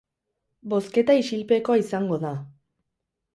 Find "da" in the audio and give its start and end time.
2.25-2.33